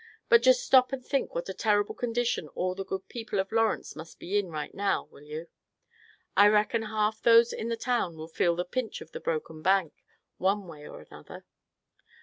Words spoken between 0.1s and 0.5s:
But